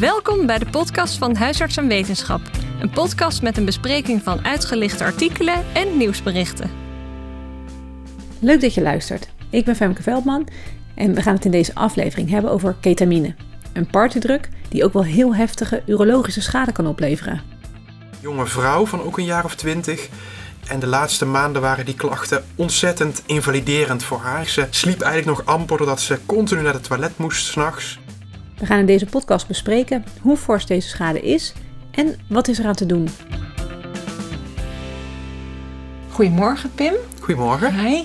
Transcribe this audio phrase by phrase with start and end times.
[0.00, 2.40] Welkom bij de podcast van Huisarts en Wetenschap.
[2.80, 6.70] Een podcast met een bespreking van uitgelichte artikelen en nieuwsberichten.
[8.40, 9.28] Leuk dat je luistert.
[9.50, 10.48] Ik ben Femke Veldman
[10.94, 13.34] en we gaan het in deze aflevering hebben over ketamine.
[13.72, 17.42] Een partydruk die ook wel heel heftige urologische schade kan opleveren.
[18.20, 20.08] Jonge vrouw van ook een jaar of twintig.
[20.68, 24.46] En de laatste maanden waren die klachten ontzettend invaliderend voor haar.
[24.46, 27.98] Ze sliep eigenlijk nog amper doordat ze continu naar het toilet moest s'nachts.
[28.58, 31.52] We gaan in deze podcast bespreken hoe fors deze schade is
[31.90, 33.08] en wat is eraan te doen.
[36.10, 36.92] Goedemorgen Pim.
[37.20, 37.86] Goedemorgen.
[37.86, 38.02] Hi.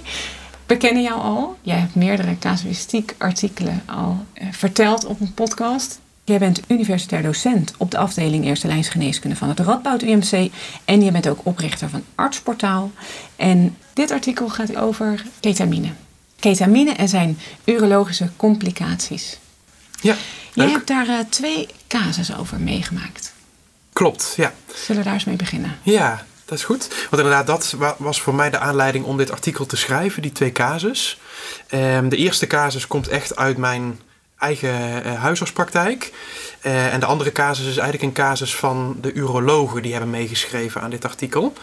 [0.66, 1.58] We kennen jou al.
[1.62, 6.00] Jij hebt meerdere casuïstiek artikelen al eh, verteld op een podcast.
[6.24, 10.52] Jij bent universitair docent op de afdeling Eerste Lijnsgeneeskunde van het Radboud UMC.
[10.86, 12.92] En je bent ook oprichter van Artsportaal.
[13.36, 15.90] En dit artikel gaat over ketamine.
[16.40, 19.40] Ketamine en zijn urologische complicaties.
[20.04, 20.16] Ja,
[20.54, 20.74] Jij leuk.
[20.76, 23.34] hebt daar eh, twee casussen over meegemaakt.
[23.94, 24.54] Klopt, ja.
[24.76, 25.78] Zullen we daar eens mee beginnen?
[25.84, 26.88] Ja, dat is goed.
[27.10, 30.32] Want inderdaad, dat wa- was voor mij de aanleiding om dit artikel te schrijven, die
[30.32, 31.20] twee casus.
[31.68, 34.00] Ehm, de eerste casus komt echt uit mijn
[34.38, 36.14] eigen eh, huisartspraktijk.
[36.62, 40.82] Eh, en de andere casus is eigenlijk een casus van de urologen die hebben meegeschreven
[40.82, 41.54] aan dit artikel.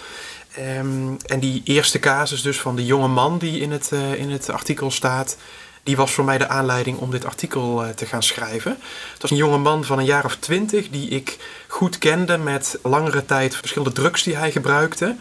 [0.55, 4.51] Ehm, en die eerste casus dus van de jonge man die in het, in het
[4.51, 5.37] artikel staat...
[5.83, 8.79] Die was voor mij de aanleiding om dit artikel eh, te gaan schrijven.
[9.13, 11.37] Het was een jonge man van een jaar of twintig die ik
[11.67, 15.17] goed kende met langere tijd verschillende drugs die hij gebruikte.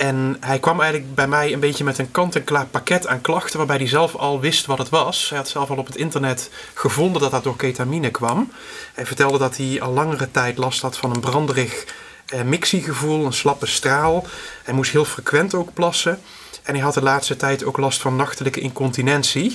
[0.00, 3.76] En hij kwam eigenlijk bij mij een beetje met een kant-en-klaar pakket aan klachten, waarbij
[3.76, 5.28] hij zelf al wist wat het was.
[5.28, 8.52] Hij had zelf al op het internet gevonden dat dat door ketamine kwam.
[8.94, 11.84] Hij vertelde dat hij al langere tijd last had van een branderig
[12.26, 14.26] eh, mixiegevoel, een slappe straal.
[14.64, 16.20] Hij moest heel frequent ook plassen.
[16.62, 19.50] En hij had de laatste tijd ook last van nachtelijke incontinentie.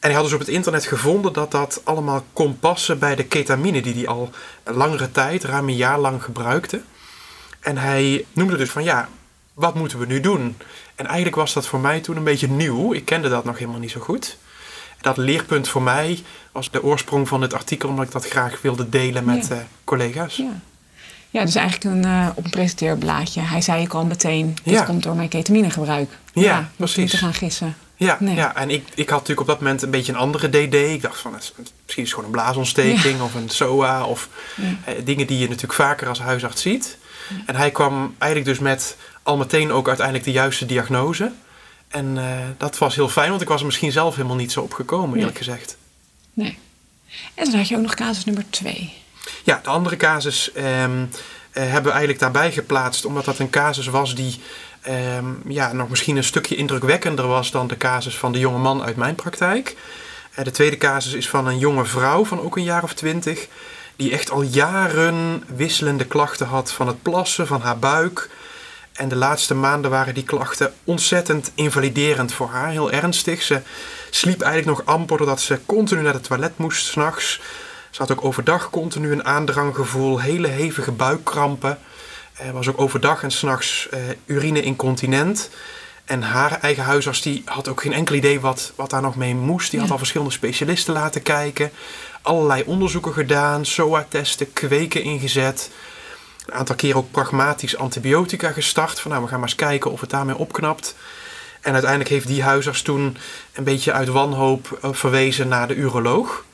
[0.00, 3.24] En hij had dus op het internet gevonden dat dat allemaal kon passen bij de
[3.24, 4.30] ketamine die hij al
[4.62, 6.80] een langere tijd, ruim een jaar lang gebruikte.
[7.60, 9.08] En hij noemde dus van ja,
[9.54, 10.56] wat moeten we nu doen?
[10.94, 12.94] En eigenlijk was dat voor mij toen een beetje nieuw.
[12.94, 14.36] Ik kende dat nog helemaal niet zo goed.
[15.00, 18.88] Dat leerpunt voor mij was de oorsprong van het artikel, omdat ik dat graag wilde
[18.88, 19.54] delen met Ja.
[19.54, 20.36] eh, collega's.
[20.36, 20.60] Ja.
[21.30, 23.40] Ja, dus eigenlijk een, eh, op een presenteerblaadje.
[23.40, 24.82] Hij zei ik al meteen, dit Ja.
[24.84, 26.10] komt door mijn ketaminegebruik.
[26.34, 27.10] Ja, niet precies.
[27.10, 27.76] te gaan gissen.
[27.96, 28.34] Ja, Nee.
[28.34, 30.74] ja, en ik, ik had natuurlijk op dat moment een beetje een andere DD.
[30.74, 34.64] Ik dacht van, misschien is het gewoon een blaasontsteking of een SOA of Ja.
[34.84, 36.98] eh, dingen die je natuurlijk vaker als huisarts ziet.
[37.46, 41.32] En hij kwam eigenlijk dus met al meteen ook uiteindelijk de juiste diagnose.
[41.88, 44.60] En eh, dat was heel fijn, want ik was er misschien zelf helemaal niet zo
[44.60, 45.76] op gekomen, eerlijk gezegd.
[46.32, 46.58] Nee.
[47.34, 48.92] En dan had je ook nog casus nummer twee.
[49.42, 51.04] Ja, de andere casus ehm,
[51.50, 54.40] eh, hebben we eigenlijk daarbij geplaatst, omdat dat een casus was die
[54.80, 58.82] ehm, ja, nog misschien een stukje indrukwekkender was dan de casus van de jonge man
[58.82, 59.76] uit mijn praktijk.
[60.34, 63.48] Eh, de tweede casus is van een jonge vrouw van ook een jaar of twintig,
[63.96, 68.30] die echt al jaren wisselende klachten had van het plassen, van haar buik.
[68.92, 73.42] En de laatste maanden waren die klachten ontzettend invaliderend voor haar, heel ernstig.
[73.42, 73.60] Ze
[74.10, 77.40] sliep eigenlijk nog amper doordat ze continu naar het toilet moest s'nachts.
[77.90, 81.78] Ze had ook overdag continu een aandranggevoel, hele hevige buikkrampen.
[82.32, 85.50] Er was ook overdag en s'nachts eh urine-incontinent.
[86.04, 89.34] En haar eigen huisarts die had ook geen enkel idee wat, wat daar nog mee
[89.34, 89.70] moest.
[89.70, 91.70] Die had al verschillende specialisten laten kijken.
[92.22, 95.70] Allerlei onderzoeken gedaan, SOA-testen, kweken ingezet.
[96.46, 99.00] Een aantal keer ook pragmatisch antibiotica gestart.
[99.00, 100.94] Van nou, we gaan maar eens kijken of het daarmee opknapt.
[101.60, 103.16] En uiteindelijk heeft die huisarts toen
[103.52, 106.44] een beetje uit wanhoop eh, verwezen naar de uroloog.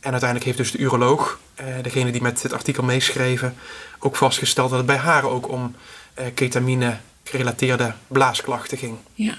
[0.00, 3.54] En uiteindelijk heeft dus de uroloog, eh, degene die met het artikel meeschreven,
[3.98, 5.74] ook vastgesteld dat het bij haar ook om
[6.14, 8.96] eh, ketamine gerelateerde blaasklachten ging.
[9.14, 9.34] Ja.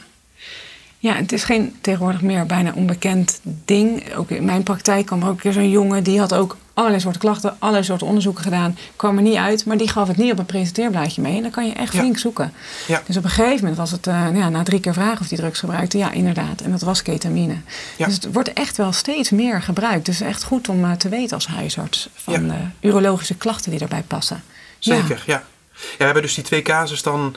[1.02, 4.14] Ja, het is geen tegenwoordig meer bijna onbekend ding.
[4.16, 6.04] Ook in mijn praktijk kwam er ook een keer zo'n jongen...
[6.04, 8.78] die had ook allerlei soorten klachten, allerlei soorten onderzoeken gedaan.
[8.96, 11.36] Kwam er niet uit, maar die gaf het niet op een presenteerblaadje mee.
[11.36, 12.00] En dan kan je echt Ja.
[12.00, 12.54] flink zoeken.
[12.88, 13.02] Ja.
[13.06, 15.28] Dus op een gegeven moment was het, eh, nou ja, na drie keer vragen of
[15.28, 15.98] die drugs gebruikte...
[15.98, 16.62] ja, inderdaad.
[16.62, 17.56] En dat was ketamine.
[17.98, 20.06] Dus het wordt echt wel steeds meer gebruikt.
[20.06, 22.10] Dus echt goed om eh, te weten als huisarts...
[22.14, 24.44] van urologische klachten die daarbij passen.
[24.80, 25.34] Zeker, ja.
[25.34, 25.44] ja.
[25.97, 27.36] We hebben dus die twee casus dan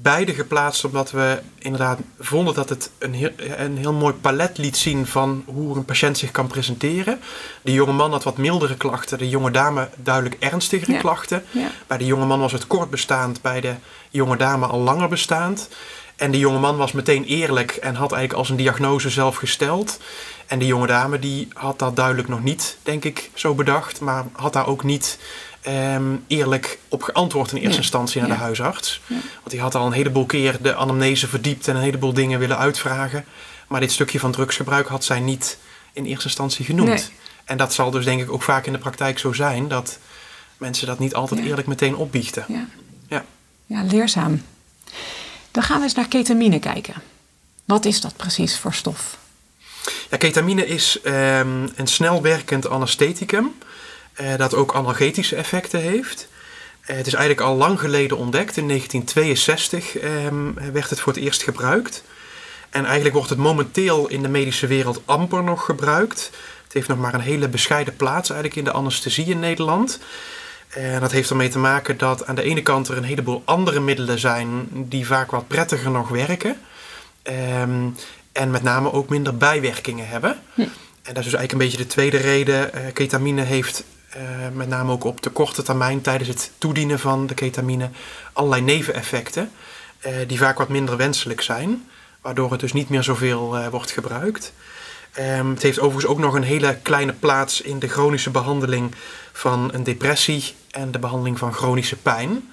[0.00, 4.76] beide geplaatst omdat we inderdaad vonden dat het een heel, een heel mooi palet liet
[4.76, 7.20] zien van hoe een patiënt zich kan presenteren.
[7.62, 10.98] De jonge man had wat mildere klachten, de jonge dame duidelijk ernstigere Ja.
[10.98, 11.44] klachten.
[11.50, 11.70] Ja.
[11.86, 13.74] Bij de jonge man was het kort bestaand, bij de
[14.10, 15.68] jonge dame al langer bestaand.
[16.16, 19.98] En de jonge man was meteen eerlijk en had eigenlijk al zijn diagnose zelf gesteld.
[20.46, 24.00] En de jonge dame die had dat duidelijk nog niet, denk ik, zo bedacht.
[24.00, 25.18] Maar had daar ook niet
[25.64, 27.76] ehm, eerlijk op geantwoord in eerste Ja.
[27.78, 28.34] instantie naar Ja.
[28.36, 29.00] de huisarts.
[29.06, 29.14] Ja.
[29.34, 32.58] Want die had al een heleboel keer de anamnese verdiept en een heleboel dingen willen
[32.58, 33.24] uitvragen.
[33.68, 35.58] Maar dit stukje van drugsgebruik had zij niet
[35.92, 36.88] in eerste instantie genoemd.
[36.88, 37.04] Nee.
[37.44, 39.98] En dat zal dus denk ik ook vaak in de praktijk zo zijn dat
[40.56, 42.44] mensen dat niet altijd eerlijk meteen opbiechten.
[42.48, 42.66] Ja.
[43.08, 43.24] Ja.
[43.66, 44.42] ja, leerzaam.
[45.50, 46.94] Dan gaan we eens naar ketamine kijken.
[47.64, 49.18] Wat is dat precies voor stof?
[50.10, 53.54] Ja, ketamine is ehm, een snel werkend anestheticum
[54.36, 56.28] dat ook analgetische effecten heeft.
[56.84, 58.56] Eh, het is eigenlijk al lang geleden ontdekt.
[58.56, 62.02] In 1962 ehm, werd het voor het eerst gebruikt.
[62.70, 66.30] En eigenlijk wordt het momenteel in de medische wereld amper nog gebruikt.
[66.64, 69.98] Het heeft nog maar een hele bescheiden plaats eigenlijk in de anesthesie in Nederland.
[70.68, 73.80] En dat heeft ermee te maken dat aan de ene kant er een heleboel andere
[73.80, 76.56] middelen zijn die vaak wat prettiger nog werken.
[77.22, 77.88] Ehm,
[78.32, 80.38] en met name ook minder bijwerkingen hebben.
[81.02, 82.72] En dat is dus eigenlijk een beetje de tweede reden.
[82.72, 83.84] Eh, ketamine heeft eh,
[84.52, 87.88] met name ook op de korte termijn tijdens het toedienen van de ketamine
[88.32, 89.50] allerlei neveneffecten.
[90.00, 91.84] eh, die vaak wat minder wenselijk zijn.
[92.20, 94.52] Waardoor het dus niet meer zoveel eh, wordt gebruikt.
[95.12, 98.94] Ehm, het heeft overigens ook nog een hele kleine plaats in de chronische behandeling
[99.32, 102.48] van een depressie en de behandeling van chronische pijn.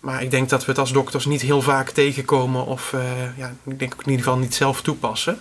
[0.00, 3.00] Maar ik denk dat we het als dokters niet heel vaak tegenkomen of eh,
[3.36, 5.40] ja, ik denk ook in ieder geval niet zelf toepassen.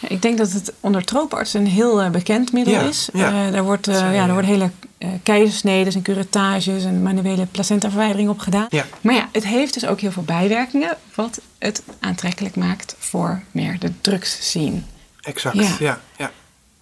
[0.00, 3.08] Ja, Ik denk dat het onder troopartsen een heel eh, bekend middel Ja, is.
[3.12, 3.46] ja.
[3.46, 7.46] Eh, daar, wordt, eh, eh, ja, daar worden hele eh keizersneden en curatages en manuele
[7.46, 8.66] placentaverwijdering op gedaan.
[8.68, 8.86] Ja.
[9.00, 13.78] Maar ja, het heeft dus ook heel veel bijwerkingen, wat het aantrekkelijk maakt voor meer
[13.78, 14.86] de drugs zien.
[15.20, 15.76] Exact, Ja.
[15.78, 16.00] ja.
[16.16, 16.30] ja,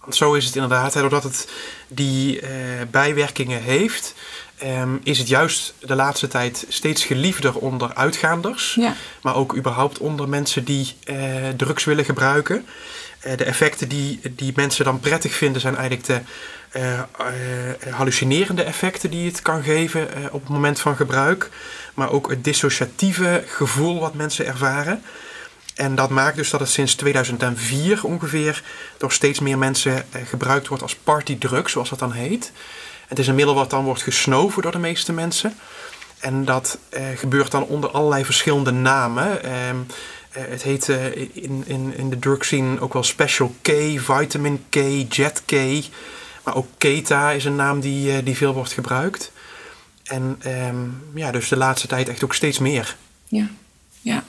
[0.01, 0.93] Want zo is het inderdaad.
[0.93, 1.49] Hè, doordat het
[1.87, 2.49] die eh,
[2.91, 4.13] bijwerkingen heeft,
[4.57, 8.75] ehm, is het juist de laatste tijd steeds geliefder onder uitgaanders.
[8.79, 8.95] Ja.
[9.21, 11.15] Maar ook überhaupt onder mensen die eh,
[11.57, 12.65] drugs willen gebruiken.
[13.35, 16.21] De effecten die, die mensen dan prettig vinden zijn eigenlijk de
[16.75, 17.05] eh, eh,
[17.93, 21.49] hallucinerende effecten die het kan geven eh, op het moment van gebruik.
[21.93, 25.03] Maar ook het dissociatieve gevoel wat mensen ervaren.
[25.75, 28.63] En dat maakt dus dat het sinds 2004 ongeveer
[28.97, 32.51] door steeds meer mensen gebruikt wordt als partydrug, zoals dat dan heet.
[33.07, 35.57] Het is een middel wat dan wordt gesnoven door de meeste mensen.
[36.19, 39.43] En dat eh, gebeurt dan onder allerlei verschillende namen.
[39.43, 39.75] Ehm,
[40.31, 44.65] eh, het heet eh, in, in, in de drug scene ook wel Special K, Vitamin
[44.69, 44.75] K,
[45.09, 45.51] Jet K.
[46.45, 49.31] Maar ook Keta is een naam die, eh, die veel wordt gebruikt.
[50.03, 50.83] En ehm,
[51.13, 52.95] ja, dus de laatste tijd echt ook steeds meer.
[53.27, 53.47] Ja.
[54.01, 54.23] ja.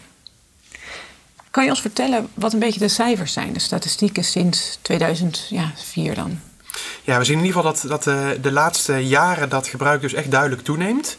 [1.50, 6.38] Kan je ons vertellen wat een beetje de cijfers zijn, de statistieken sinds 2004 dan?
[7.04, 10.12] Ja, we zien in ieder geval dat, dat eh, de laatste jaren dat gebruik dus
[10.12, 11.16] echt duidelijk toeneemt.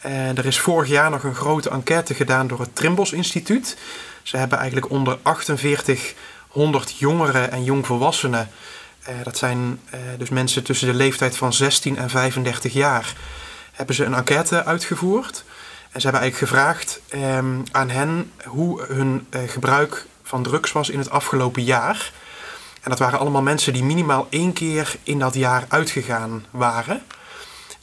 [0.00, 3.76] Eh, er is vorig jaar nog een grote enquête gedaan door het Trimbos Instituut.
[4.22, 8.50] Ze hebben eigenlijk onder 4800 jongeren en jongvolwassenen,
[9.22, 13.12] dat zijn eh, dus mensen tussen de leeftijd van 16 en 35 jaar,
[13.72, 15.44] hebben ze een enquête uitgevoerd.
[15.90, 20.90] En ze hebben eigenlijk gevraagd ehm, aan hen hoe hun eh, gebruik van drugs was
[20.90, 22.12] in het afgelopen jaar.
[22.82, 27.02] En dat waren allemaal mensen die minimaal één keer in dat jaar uitgegaan waren.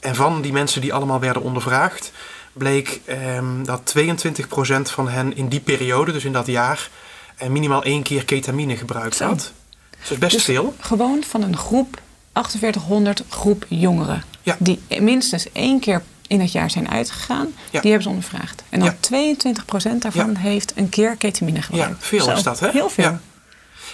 [0.00, 2.12] En van die mensen die allemaal werden ondervraagd,
[2.52, 6.90] bleek ehm, dat 22% van hen in die periode, dus in dat jaar,
[7.36, 9.52] eh, minimaal één keer ketamine gebruikt had.
[9.98, 10.74] Dus dat is best Dus veel.
[10.80, 12.00] Gewoon van een groep,
[12.32, 14.24] 4800 groep jongeren.
[14.42, 14.56] Ja.
[14.58, 17.46] Die minstens één keer in het jaar zijn uitgegaan.
[17.70, 17.80] Ja.
[17.80, 18.62] Die hebben ze ondervraagd.
[18.68, 18.96] En dan Ja.
[19.00, 22.00] 22% daarvan heeft een keer ketamine gebruikt.
[22.00, 22.70] Ja, veel Zo, is dat, hè?
[22.70, 23.18] Heel veel.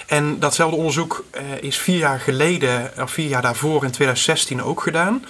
[0.06, 4.82] En datzelfde onderzoek eh, is vier jaar geleden, of vier jaar daarvoor in 2016 ook
[4.82, 5.24] gedaan.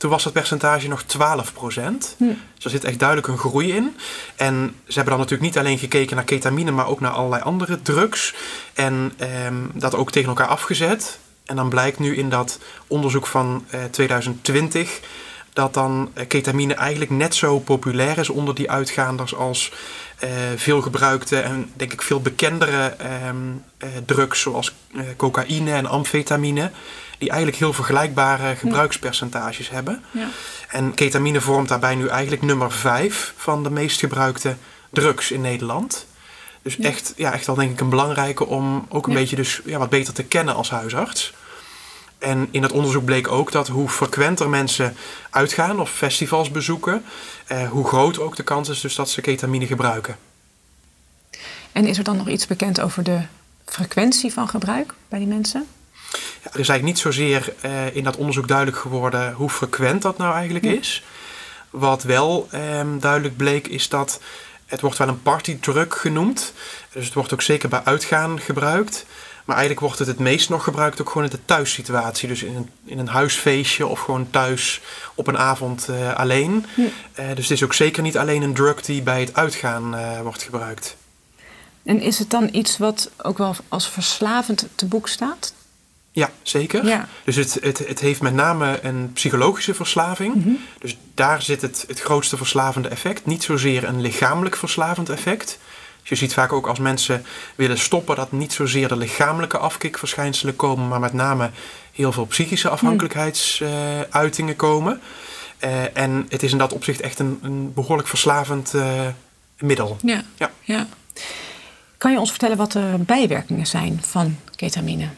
[0.00, 2.14] Toen was dat percentage nog 12 procent.
[2.18, 2.24] Hm.
[2.54, 3.96] Dus er zit echt duidelijk een groei in.
[4.36, 7.82] En ze hebben dan natuurlijk niet alleen gekeken naar ketamine, maar ook naar allerlei andere
[7.82, 8.34] drugs.
[8.74, 11.18] En ehm, dat ook tegen elkaar afgezet.
[11.44, 15.00] En dan blijkt nu in dat onderzoek van eh, 2020
[15.52, 19.72] dat dan eh, ketamine eigenlijk net zo populair is onder die uitgaanders als
[20.20, 23.36] eh, veel gebruikte en denk ik veel bekendere ehm,
[23.78, 26.70] eh, drugs zoals eh, cocaïne en amfetamine,
[27.20, 30.04] die eigenlijk heel vergelijkbare gebruikspercentages hebben.
[30.10, 30.28] Ja.
[30.68, 34.56] En ketamine vormt daarbij nu eigenlijk nummer 5 van de meest gebruikte
[34.90, 36.06] drugs in Nederland.
[36.62, 36.88] Dus Ja.
[36.88, 39.90] echt, ja, echt wel denk ik een belangrijke om ook een beetje dus, ja, wat
[39.90, 41.32] beter te kennen als huisarts.
[42.18, 44.96] En in het onderzoek bleek ook dat hoe frequenter mensen
[45.30, 47.04] uitgaan of festivals bezoeken,
[47.46, 50.16] eh, hoe groot ook de kans is dus dat ze ketamine gebruiken.
[51.72, 53.20] En is er dan nog iets bekend over de
[53.64, 55.66] frequentie van gebruik bij die mensen?
[56.42, 60.18] Ja, er is eigenlijk niet zozeer eh, in dat onderzoek duidelijk geworden hoe frequent dat
[60.18, 61.02] nou eigenlijk is.
[61.70, 64.20] Wat wel ehm, duidelijk bleek is dat
[64.66, 66.52] het wordt wel een partydrug genoemd.
[66.92, 69.06] Dus het wordt ook zeker bij uitgaan gebruikt.
[69.44, 72.28] Maar eigenlijk wordt het het meest nog gebruikt ook gewoon in de thuissituatie.
[72.28, 74.80] Dus in een, in een huisfeestje of gewoon thuis
[75.14, 76.66] op een avond eh, alleen.
[76.76, 76.84] Ja.
[77.12, 80.42] Eh, dus het is ook zeker niet alleen een drug die bij het uitgaan wordt
[80.42, 80.96] gebruikt.
[81.82, 85.52] En is het dan iets wat ook wel als verslavend te boek staat?
[86.12, 86.86] Ja, zeker.
[86.86, 87.08] Ja.
[87.24, 90.34] Dus het, het, het heeft met name een psychologische verslaving.
[90.34, 90.50] Mhm.
[90.78, 93.26] Dus daar zit het, het grootste verslavende effect.
[93.26, 95.58] Niet zozeer een lichamelijk verslavend effect.
[96.00, 97.24] Dus je ziet vaak ook als mensen
[97.54, 101.50] willen stoppen dat niet zozeer de lichamelijke afkikverschijnselen komen, maar met name
[101.92, 105.00] heel veel psychische afhankelijkheidsuitingen komen.
[105.58, 109.06] Eh, en het is in dat opzicht echt een, een behoorlijk verslavend eh,
[109.58, 109.96] middel.
[110.02, 110.22] Ja.
[110.36, 110.50] Ja.
[110.60, 110.86] ja.
[111.98, 115.08] Kan je ons vertellen wat de bijwerkingen zijn van ketamine?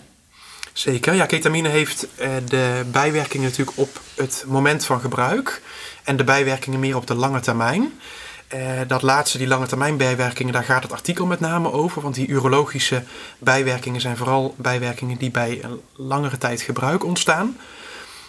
[0.72, 1.14] Zeker.
[1.14, 5.62] Ja, ketamine heeft eh, de bijwerkingen natuurlijk op het moment van gebruik.
[6.02, 7.92] En de bijwerkingen meer op de lange termijn.
[8.52, 12.02] Eh, dat laatste, die lange termijn bijwerkingen, daar gaat het artikel met name over.
[12.02, 13.02] Want die urologische
[13.38, 17.56] bijwerkingen zijn vooral bijwerkingen die bij een langere tijd gebruik ontstaan.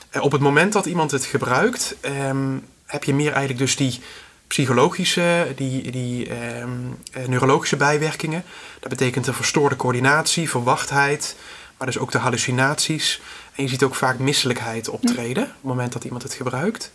[0.10, 4.02] Eh, op het moment dat iemand het gebruikt, ehm, heb je meer eigenlijk dus die
[4.48, 6.70] psychologische, die, die ehm,
[7.12, 8.44] eh, neurologische bijwerkingen.
[8.80, 11.36] Dat betekent een verstoorde coördinatie, verwachtheid,
[11.84, 13.22] maar dus ook de hallucinaties.
[13.56, 16.92] En je ziet ook vaak misselijkheid optreden op het moment dat iemand het gebruikt.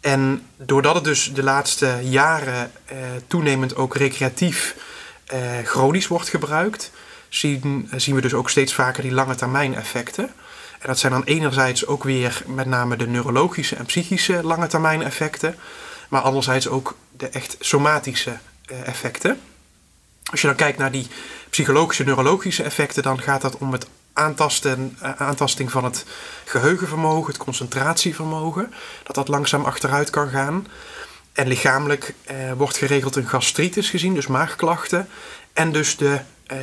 [0.00, 2.96] En doordat het dus de laatste jaren eh,
[3.26, 4.76] toenemend ook recreatief
[5.26, 6.90] eh, chronisch wordt gebruikt,
[7.28, 10.24] zien, zien we dus ook steeds vaker die lange termijn effecten.
[10.78, 15.02] En dat zijn dan enerzijds ook weer met name de neurologische en psychische lange termijn
[15.02, 15.56] effecten,
[16.08, 19.40] maar anderzijds ook de echt somatische eh, effecten.
[20.30, 21.06] Als je dan kijkt naar die
[21.50, 23.86] psychologische, neurologische effecten, dan gaat dat om het
[24.18, 26.04] aantasten, eh, aantasting van het
[26.44, 30.66] geheugenvermogen, het concentratievermogen, dat dat langzaam achteruit kan gaan.
[31.32, 35.08] En lichamelijk eh, wordt geregeld een gastritis gezien, dus maagklachten.
[35.52, 36.58] En dus de eh,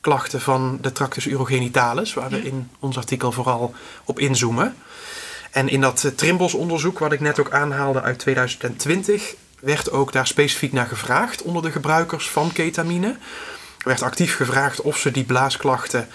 [0.00, 3.74] klachten van de tractus urogenitalis, waar we in ons artikel vooral
[4.04, 4.76] op inzoomen.
[5.50, 10.26] En in dat uh, Trimbos-onderzoek, wat ik net ook aanhaalde uit 2020, werd ook daar
[10.26, 13.08] specifiek naar gevraagd onder de gebruikers van ketamine.
[13.78, 16.08] Er werd actief gevraagd of ze die blaasklachten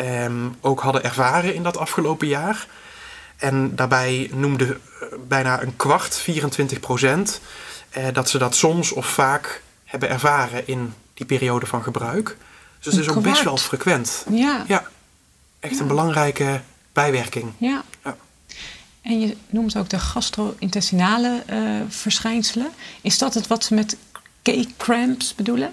[0.00, 2.66] ehm, ook hadden ervaren in dat afgelopen jaar.
[3.36, 7.40] En daarbij noemde eh, bijna een kwart, 24 procent,
[7.90, 12.36] eh, dat ze dat soms of vaak hebben ervaren in die periode van gebruik.
[12.80, 14.24] Dus het is ook best wel frequent.
[14.30, 14.64] Ja.
[14.66, 14.84] Ja,
[15.60, 16.60] echt een belangrijke
[16.92, 17.52] bijwerking.
[17.58, 17.82] Ja.
[18.04, 18.16] Ja.
[19.02, 22.70] En je noemt ook de gastro-intestinale uh, verschijnselen.
[23.00, 23.96] Is dat het wat ze met
[24.42, 25.72] cake-cramps bedoelen?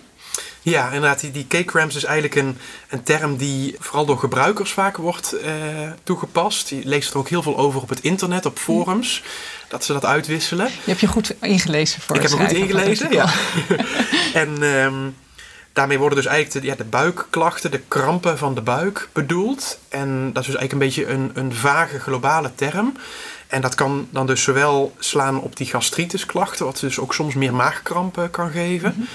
[0.61, 1.19] Ja, inderdaad.
[1.19, 2.57] Die, die cake cramps is eigenlijk een,
[2.89, 6.69] een term die vooral door gebruikers vaak wordt uh, toegepast.
[6.69, 9.23] Je leest er ook heel veel over op het internet, op forums,
[9.67, 10.65] dat ze dat uitwisselen.
[10.65, 13.33] Je hebt je goed ingelezen voor Ik heb me goed ingelezen, ja.
[14.33, 15.15] en um,
[15.73, 19.79] daarmee worden dus eigenlijk de, ja, de buikklachten, de krampen van de buik bedoeld.
[19.89, 22.97] En dat is dus eigenlijk een beetje een, een vage globale term.
[23.47, 27.53] En dat kan dan dus zowel slaan op die gastritisklachten, wat dus ook soms meer
[27.53, 28.93] maagkrampen kan geven.
[28.95, 29.07] Mm -hmm.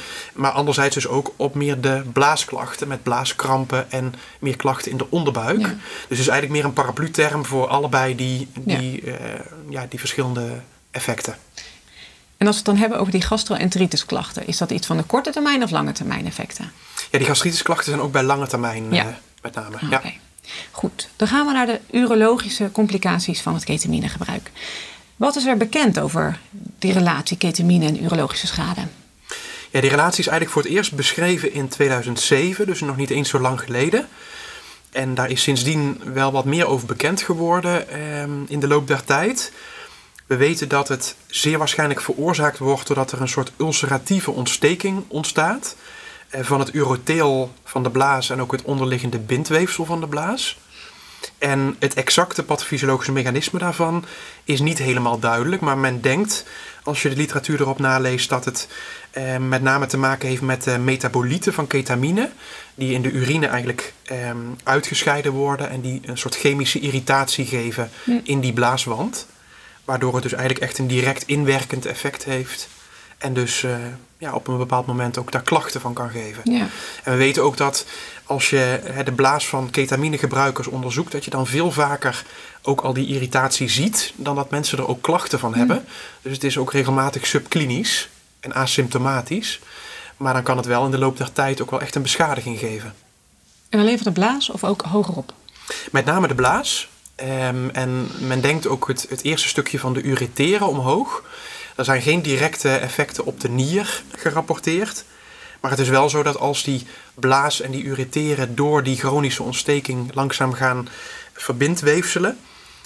[0.42, 5.10] Maar anderzijds dus ook op meer de blaasklachten met blaaskrampen en meer klachten in de
[5.10, 5.60] onderbuik.
[5.60, 5.66] Ja.
[5.68, 9.12] Dus het is eigenlijk meer een paraplu-term voor allebei die, die, ja.
[9.12, 9.16] Uh,
[9.68, 10.48] ja, die verschillende
[10.90, 11.36] effecten.
[12.36, 15.30] En als we het dan hebben over die gastro-enteritisklachten, is dat iets van de korte
[15.30, 16.72] termijn of lange termijn effecten?
[17.10, 19.04] Ja, die gastritisklachten zijn ook bij lange termijn ja.
[19.04, 19.10] uh,
[19.42, 19.76] met name.
[19.82, 19.88] Okay.
[19.90, 20.21] Ja.
[20.72, 24.50] Goed, dan gaan we naar de urologische complicaties van het ketaminegebruik.
[25.16, 26.38] Wat is er bekend over
[26.78, 28.80] die relatie ketamine en urologische schade?
[29.70, 33.28] Ja, die relatie is eigenlijk voor het eerst beschreven in 2007, dus nog niet eens
[33.28, 34.08] zo lang geleden.
[34.90, 39.04] En daar is sindsdien wel wat meer over bekend geworden eh, in de loop der
[39.04, 39.52] tijd.
[40.26, 45.76] We weten dat het zeer waarschijnlijk veroorzaakt wordt doordat er een soort ulceratieve ontsteking ontstaat
[46.40, 50.58] van het uroteel van de blaas en ook het onderliggende bindweefsel van de blaas.
[51.38, 54.04] En het exacte pathofysiologische mechanisme daarvan
[54.44, 56.44] is niet helemaal duidelijk, maar men denkt,
[56.82, 58.68] als je de literatuur erop naleest, dat het
[59.10, 62.30] eh, met name te maken heeft met de metabolieten van ketamine,
[62.74, 64.30] die in de urine eigenlijk eh,
[64.62, 67.90] uitgescheiden worden en die een soort chemische irritatie geven
[68.22, 69.26] in die blaaswand.
[69.84, 72.68] Waardoor het dus eigenlijk echt een direct inwerkend effect heeft.
[73.22, 73.76] En dus uh,
[74.18, 76.52] ja, op een bepaald moment ook daar klachten van kan geven.
[76.52, 76.66] Ja.
[77.02, 77.86] En we weten ook dat
[78.24, 82.24] als je de blaas van ketaminegebruikers onderzoekt, dat je dan veel vaker
[82.62, 85.76] ook al die irritatie ziet, dan dat mensen er ook klachten van hebben.
[85.76, 85.92] Mm.
[86.22, 88.08] Dus het is ook regelmatig subklinisch
[88.40, 89.60] en asymptomatisch.
[90.16, 92.58] Maar dan kan het wel in de loop der tijd ook wel echt een beschadiging
[92.58, 92.94] geven.
[93.68, 95.32] En alleen van de blaas of ook hogerop?
[95.92, 96.88] Met name de blaas.
[97.16, 101.22] Um, en men denkt ook het, het eerste stukje van de ureteren omhoog.
[101.76, 105.04] Er zijn geen directe effecten op de nier gerapporteerd.
[105.60, 109.42] Maar het is wel zo dat als die blaas en die ureteren door die chronische
[109.42, 110.88] ontsteking langzaam gaan
[111.32, 112.38] verbindweefselen,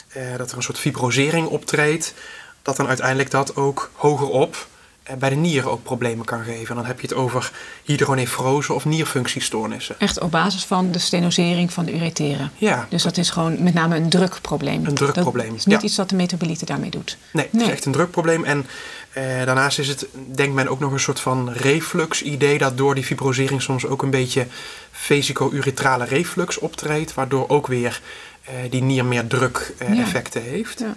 [0.08, 2.14] eh, dat er een soort fibrosering optreedt,
[2.62, 4.75] dat dan uiteindelijk dat ook hogerop eh,
[5.18, 6.68] bij de nieren ook problemen kan geven.
[6.68, 7.52] En dan heb je het over
[7.84, 9.94] hydronefrose of nierfunctiestoornissen.
[9.98, 12.50] Echt op basis van de stenosering van de ureteren.
[12.56, 14.86] Ja, Dus dat is gewoon met name een drukprobleem.
[14.86, 15.86] Een drukprobleem, Dat is niet ja.
[15.86, 17.16] iets dat de metabolieten daarmee doet.
[17.30, 18.44] nee, het is echt een drukprobleem.
[18.44, 18.66] En
[19.12, 22.58] eh, daarnaast is het, denkt men, ook nog een soort van reflux-idee...
[22.58, 24.46] dat door die fibrosering soms ook een beetje
[24.90, 27.14] vesico-uretrale reflux optreedt...
[27.14, 28.00] waardoor ook weer
[28.44, 30.78] eh, die nier meer druk-effecten heeft.
[30.78, 30.96] Ja.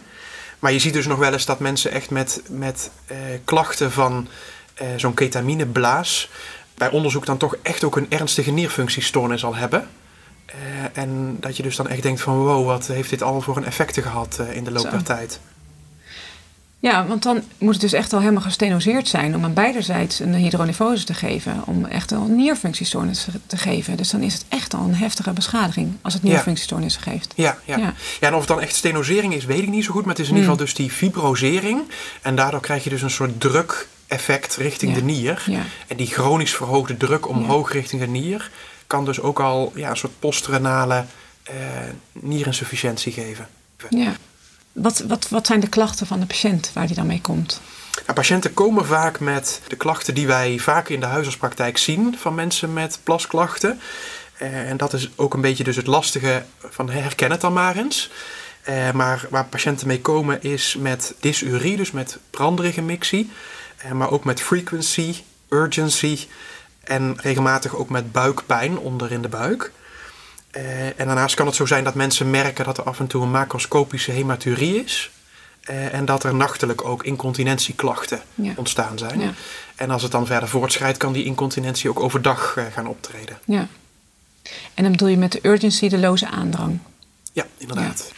[0.60, 4.28] Maar je ziet dus nog wel eens dat mensen echt met, met eh, klachten van
[4.74, 6.30] eh, zo'n ketamineblaas...
[6.76, 9.88] bij onderzoek dan toch echt ook een ernstige nierfunctiestoornis al hebben...
[10.52, 13.58] Eh, en dat je dus dan echt denkt van wow, wat heeft dit al voor
[13.58, 14.90] een effecten gehad eh, in de loop Zo.
[14.90, 15.40] der tijd.
[16.82, 20.34] Ja, want dan moet het dus echt al helemaal gestenoseerd zijn om aan beiderzijds een
[20.34, 21.62] hydronefrose te geven.
[21.66, 23.98] Om echt al nierfunctiestoornis te geven.
[23.98, 26.30] Dus dan is het echt al een heftige beschadiging als het Ja.
[26.30, 27.34] nierfunctiestoornissen geeft.
[27.36, 27.78] Ja, ja.
[27.78, 27.94] Ja.
[28.20, 28.28] ja.
[28.28, 30.06] en of het dan echt stenosering is, weet ik niet zo goed.
[30.06, 30.58] Maar het is in ieder Hmm.
[30.60, 31.82] geval dus die fibrosering.
[32.22, 34.98] En daardoor krijg je dus een soort druk-effect richting Ja.
[34.98, 35.44] de nier.
[35.46, 35.62] Ja.
[35.88, 38.52] En die chronisch verhoogde druk omhoog richting de nier...
[38.88, 41.06] kan dus ook al ja, een soort postrenale
[41.44, 41.54] eh,
[42.12, 43.48] nierinsufficiëntie geven.
[43.90, 44.14] ja.
[44.82, 47.62] Wat, wat, wat zijn de klachten van de patiënt waar die dan mee komt?
[47.94, 52.36] Nou, patiënten komen vaak met de klachten die wij vaak in de huisartspraktijk zien van
[52.36, 53.80] mensen met plasklachten.
[54.38, 57.76] Eh, en dat is ook een beetje dus het lastige van herken het dan maar
[57.76, 58.10] eens.
[58.62, 63.32] Eh, maar waar patiënten mee komen is met dysurie, dus met branderige mixie.
[63.78, 65.16] Eh, maar ook met frequency,
[65.50, 66.28] urgency
[66.84, 69.72] en regelmatig ook met buikpijn onder in de buik.
[70.52, 73.24] Eh, en daarnaast kan het zo zijn dat mensen merken dat er af en toe
[73.24, 75.12] een macroscopische hematurie is.
[75.62, 78.54] Eh, en dat er nachtelijk ook incontinentieklachten Ja.
[78.56, 79.20] ontstaan zijn.
[79.20, 79.34] Ja.
[79.76, 83.38] En als het dan verder voortschrijdt, kan die incontinentie ook overdag eh, gaan optreden.
[83.46, 83.68] Ja.
[84.74, 86.80] En dan bedoel je met de urgency de loze aandrang.
[87.34, 88.12] Ja, inderdaad.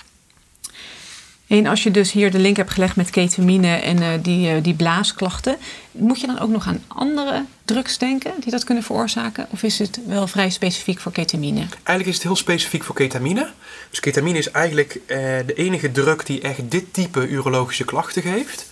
[1.47, 5.57] En als je dus hier de link hebt gelegd met ketamine en die, die blaasklachten,
[5.91, 9.47] moet je dan ook nog aan andere drugs denken die dat kunnen veroorzaken?
[9.49, 11.59] Of is het wel vrij specifiek voor ketamine?
[11.59, 13.51] Eigenlijk is het heel specifiek voor ketamine.
[13.89, 18.71] Dus ketamine is eigenlijk eh, de enige drug die echt dit type urologische klachten geeft.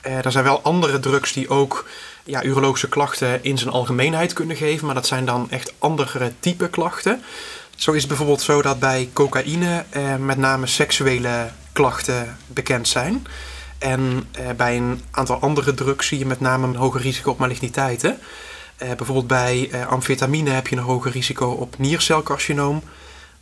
[0.00, 1.88] Eh, er zijn wel andere drugs die ook
[2.24, 6.68] ja, urologische klachten in zijn algemeenheid kunnen geven, maar dat zijn dan echt andere type
[6.68, 7.22] klachten.
[7.76, 13.26] Zo is het bijvoorbeeld zo dat bij cocaïne eh, met name seksuele klachten bekend zijn.
[13.80, 17.38] En eh, bij een aantal andere drugs zie je met name een hoger risico op
[17.38, 18.18] maligniteiten.
[18.76, 22.82] Eh, bijvoorbeeld bij eh, amfetamine heb je een hoger risico op niercelcarcinoom.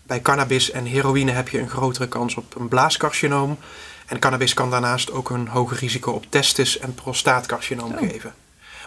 [0.02, 3.58] Bij cannabis en heroïne heb je een grotere kans op een blaascarcinoom.
[4.06, 7.98] En cannabis kan daarnaast ook een hoger risico op testis- en prostaatcarcinoom Oh.
[7.98, 8.34] geven.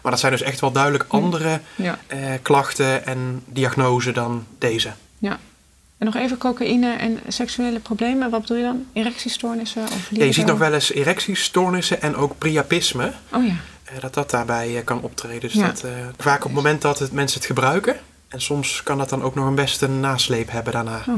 [0.02, 2.00] Maar dat zijn dus echt wel duidelijk andere Ja.
[2.08, 4.92] eh, klachten en diagnose dan deze.
[5.18, 5.40] ja.
[6.02, 8.30] En nog even cocaïne en seksuele problemen.
[8.30, 8.86] Wat bedoel je dan?
[8.94, 9.84] Erectiestoornissen?
[9.84, 13.12] Of Ja, je ziet nog wel eens erectiestoornissen en ook priapisme.
[13.34, 13.56] Oh ja.
[13.84, 15.40] eh, dat dat daarbij eh, kan optreden.
[15.42, 15.66] Dus Ja.
[15.68, 17.96] dat, eh, vaak op het moment dat het, mensen het gebruiken.
[18.28, 20.98] En soms kan dat dan ook nog een best een nasleep hebben daarna.
[21.08, 21.16] Oh,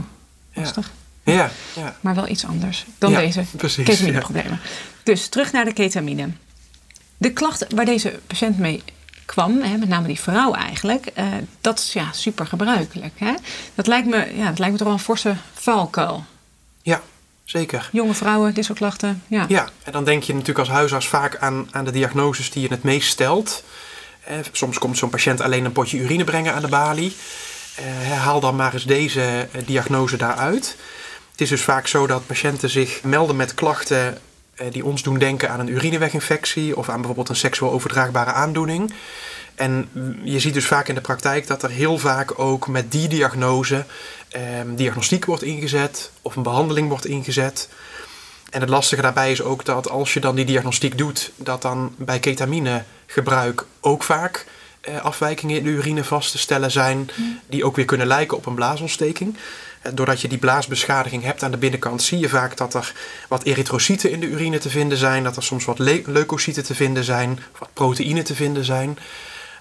[0.52, 0.62] Ja.
[0.62, 0.92] lastig.
[1.24, 1.96] Ja, ja.
[2.02, 4.60] Maar wel iets anders dan Ja, deze precies, ketamineproblemen.
[5.04, 6.30] Dus terug naar de ketamine.
[7.18, 8.84] De klachten waar deze patiënt mee
[9.34, 11.26] kwam, hè, met name die vrouw eigenlijk, eh,
[11.62, 13.14] dat is ja, super gebruikelijk.
[13.18, 13.34] Hè?
[13.76, 16.26] Dat, lijkt me, ja, dat lijkt me toch wel een forse valkuil.
[16.82, 17.02] ja,
[17.44, 17.90] zeker.
[17.92, 19.24] Jonge vrouwen, dit soort klachten.
[19.28, 19.46] Ja.
[19.48, 22.68] Ja, en dan denk je natuurlijk als huisarts vaak aan, aan de diagnoses die je
[22.70, 23.64] het meest stelt.
[24.24, 27.16] Eh, soms komt zo'n patiënt alleen een potje urine brengen aan de balie.
[27.76, 30.78] Eh, haal dan maar eens deze eh, diagnose daaruit.
[31.32, 34.18] Het is dus vaak zo dat patiënten zich melden met klachten
[34.72, 38.94] die ons doen denken aan een urineweginfectie of aan bijvoorbeeld een seksueel overdraagbare aandoening.
[39.56, 42.92] En mm, je ziet dus vaak in de praktijk dat er heel vaak ook met
[42.92, 43.86] die diagnose
[44.30, 47.70] ehm, diagnostiek wordt ingezet of een behandeling wordt ingezet.
[48.50, 51.96] En het lastige daarbij is ook dat als je dan die diagnostiek doet, dat dan
[51.98, 54.46] bij ketaminegebruik ook vaak
[54.82, 57.10] eh, afwijkingen in de urine vast te stellen zijn,
[57.48, 59.38] die ook weer kunnen lijken op een blaasontsteking.
[59.94, 62.94] Doordat je die blaasbeschadiging hebt aan de binnenkant, zie je vaak dat er
[63.28, 66.76] wat erytrocyten in de urine te vinden zijn, dat er soms wat le- leukocyten te
[66.76, 68.98] vinden zijn, of wat proteïnen te vinden zijn.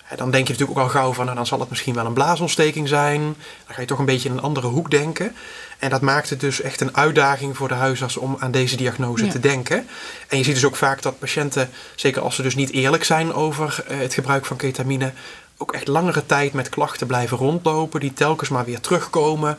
[0.08, 2.06] Eh, Dan denk je natuurlijk ook al gauw van, nou, dan zal het misschien wel
[2.06, 3.20] een blaasontsteking zijn.
[3.66, 5.34] Dan ga je toch een beetje in een andere hoek denken.
[5.78, 9.24] En dat maakt het dus echt een uitdaging voor de huisarts om aan deze diagnose
[9.24, 9.30] Ja.
[9.30, 9.86] te denken.
[10.28, 13.32] En je ziet dus ook vaak dat patiënten, zeker als ze dus niet eerlijk zijn
[13.34, 15.12] over eh, het gebruik van ketamine,
[15.56, 19.58] ook echt langere tijd met klachten blijven rondlopen, die telkens maar weer terugkomen,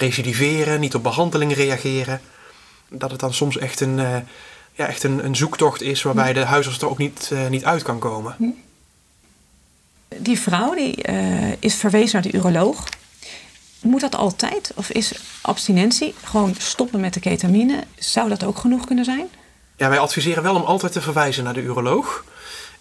[0.00, 2.20] recidiveren, niet op behandeling reageren.
[2.88, 4.16] Dat het dan soms echt een, eh,
[4.72, 7.82] ja, echt een, een zoektocht is waarbij de huisarts er ook niet, eh, niet uit
[7.82, 8.58] kan komen.
[10.16, 12.84] Die vrouw die, eh, is verwezen naar de uroloog.
[13.80, 14.72] Moet dat altijd?
[14.74, 19.28] Of is abstinentie, gewoon stoppen met de ketamine, zou dat ook genoeg kunnen zijn?
[19.76, 22.24] Ja, wij adviseren wel om altijd te verwijzen naar de uroloog.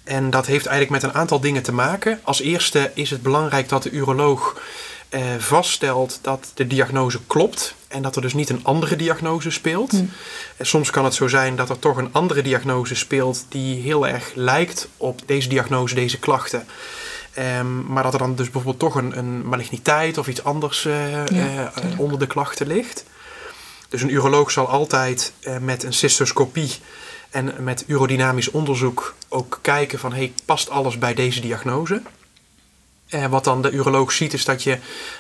[0.04, 2.20] En dat heeft eigenlijk met een aantal dingen te maken.
[2.24, 4.62] Als eerste is het belangrijk dat de uroloog
[5.10, 9.94] eh, vaststelt dat de diagnose klopt en dat er dus niet een andere diagnose speelt.
[10.58, 14.08] En soms kan het zo zijn dat er toch een andere diagnose speelt die heel
[14.08, 16.66] erg lijkt op deze diagnose, deze klachten.
[17.34, 21.62] Ehm, maar dat er dan dus bijvoorbeeld toch een, een maligniteit of iets anders eh,
[21.62, 21.68] eh,
[21.98, 23.06] onder de klachten ligt.
[23.90, 26.72] Dus een uroloog zal altijd met een cystoscopie
[27.30, 32.02] en met urodynamisch onderzoek ook kijken van hey, past alles bij deze diagnose?
[33.10, 34.78] Eh, wat dan de uroloog ziet is dat je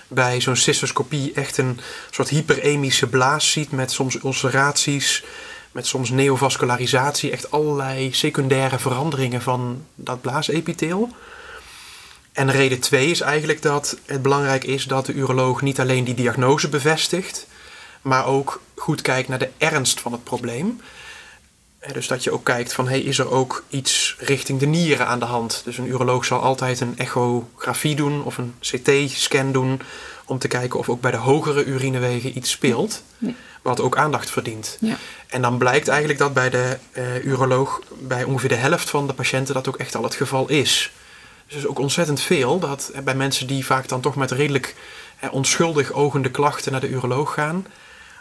[0.07, 5.23] bij zo'n cystoscopie echt een soort hyperemische blaas ziet met soms ulceraties,
[5.71, 11.09] met soms neovascularisatie, echt allerlei secundaire veranderingen van dat blaasepitheel.
[12.31, 16.13] En reden twee is eigenlijk dat het belangrijk is dat de uroloog niet alleen die
[16.13, 17.47] diagnose bevestigt,
[18.01, 20.81] maar ook goed kijkt naar de ernst van het probleem.
[21.93, 25.19] Dus dat je ook kijkt van, hey, is er ook iets richting de nieren aan
[25.19, 25.61] de hand?
[25.65, 29.81] Dus een uroloog zal altijd een echografie doen of een CT-scan doen...
[30.25, 33.03] om te kijken of ook bij de hogere urinewegen iets speelt...
[33.61, 34.77] wat ook aandacht verdient.
[34.79, 34.97] Ja.
[35.27, 37.81] En dan blijkt eigenlijk dat bij de uh, uroloog...
[37.99, 40.91] bij ongeveer de helft van de patiënten dat ook echt al het geval is.
[41.47, 44.75] Dus is ook ontzettend veel dat bij mensen die vaak dan toch met redelijk
[45.19, 47.65] eh, onschuldig ogende klachten naar de uroloog gaan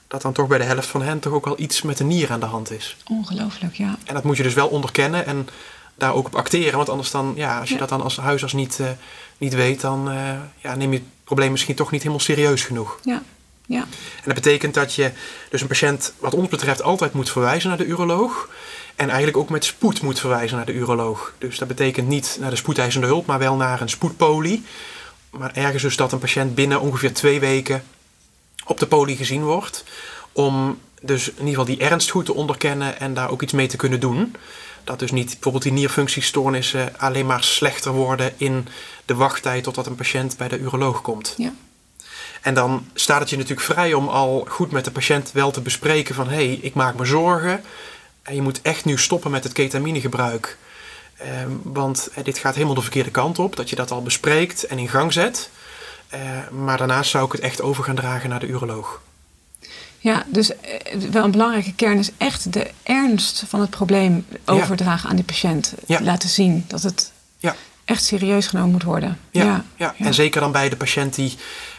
[0.09, 2.31] dat dan toch bij de helft van hen toch ook wel iets met de nier
[2.33, 2.97] aan de hand is.
[3.11, 3.99] Ongelooflijk, ja.
[4.05, 5.49] En dat moet je dus wel onderkennen en
[5.95, 6.77] daar ook op acteren.
[6.77, 8.89] Want anders dan, ja, als je dat dan als huisarts niet, uh,
[9.39, 12.99] niet weet, dan uh, ja, neem je het probleem misschien toch niet helemaal serieus genoeg.
[13.03, 13.23] Ja.
[13.67, 13.81] Ja.
[13.81, 15.13] En dat betekent dat je
[15.51, 18.49] dus een patiënt, wat ons betreft, altijd moet verwijzen naar de uroloog.
[18.97, 21.33] En eigenlijk ook met spoed moet verwijzen naar de uroloog.
[21.39, 24.65] Dus dat betekent niet naar de spoedeisende hulp, maar wel naar een spoedpolie.
[25.31, 27.83] Maar ergens dus dat een patiënt binnen ongeveer twee weken
[28.69, 29.85] op de poli gezien wordt.
[30.33, 33.67] Om dus in ieder geval die ernst goed te onderkennen en daar ook iets mee
[33.67, 34.35] te kunnen doen.
[34.85, 38.69] Dat dus niet bijvoorbeeld die nierfunctiestoornissen alleen maar slechter worden in
[39.05, 41.35] de wachttijd totdat een patiënt bij de uroloog komt.
[41.37, 41.53] Ja.
[42.41, 45.61] En dan staat het je natuurlijk vrij om al goed met de patiënt wel te
[45.61, 47.65] bespreken van hé, hey, ik maak me zorgen.
[48.23, 50.57] En je moet echt nu stoppen met het ketaminegebruik.
[51.17, 53.57] Ehm, want dit gaat helemaal de verkeerde kant op.
[53.57, 55.51] Dat je dat al bespreekt en in gang zet.
[56.15, 59.01] Uh, maar daarnaast zou ik het echt over gaan dragen naar de uroloog.
[59.99, 65.03] Ja, dus uh, wel een belangrijke kern is echt de ernst van het probleem overdragen
[65.03, 65.11] ja.
[65.11, 65.75] aan de patiënt.
[65.87, 66.03] Ja.
[66.03, 67.57] Laten zien dat het ja.
[67.85, 69.19] echt serieus genomen moet worden.
[69.31, 69.95] Ja, ja.
[69.99, 71.37] en zeker dan bij de patiënt die,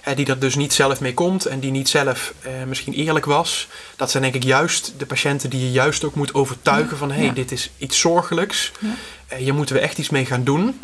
[0.08, 2.34] uh, die er dus niet zelf mee komt en die niet zelf
[2.68, 3.68] misschien eerlijk was.
[3.96, 7.24] Dat zijn denk ik juist de patiënten die je juist ook moet overtuigen van hé,
[7.24, 8.72] hey, dit is iets zorgelijks.
[9.38, 10.80] hier moeten we echt iets mee gaan doen.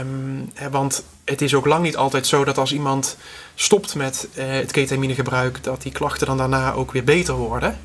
[0.00, 3.16] Um, want het is ook lang niet altijd zo dat als iemand
[3.54, 7.78] stopt met uh, het ketaminegebruik, dat die klachten dan daarna ook weer beter worden.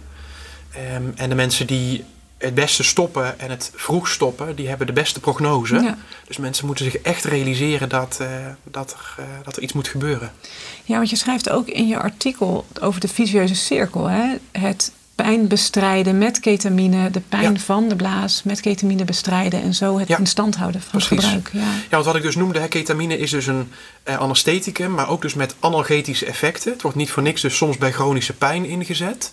[0.96, 2.04] Um, en de mensen die
[2.38, 5.76] het beste stoppen en het vroeg stoppen, die hebben de beste prognose.
[5.76, 5.98] Ja.
[6.28, 8.28] Dus mensen moeten zich echt realiseren dat, uh,
[8.64, 10.32] dat, er, uh, dat er iets moet gebeuren.
[10.84, 14.06] Ja, want je schrijft ook in je artikel over de visueuze cirkel.
[14.10, 14.36] Hè?
[14.52, 14.92] Het
[15.24, 17.60] pijn bestrijden met ketamine, de pijn ja.
[17.60, 20.18] van de blaas met ketamine bestrijden en zo het Ja.
[20.18, 21.50] in stand houden van het gebruik.
[21.54, 21.60] Ja.
[21.60, 23.72] Ja, want wat ik dus noemde, hè, ketamine is dus een
[24.04, 26.72] eh, anestheticum, maar ook dus met analgetische effecten.
[26.72, 29.32] Het wordt niet voor niks dus soms bij chronische pijn ingezet.